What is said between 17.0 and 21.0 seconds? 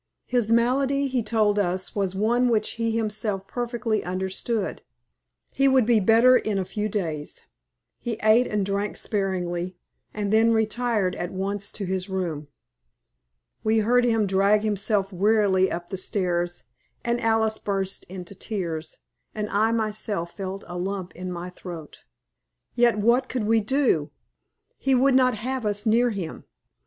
and Alice burst into tears, and I myself felt a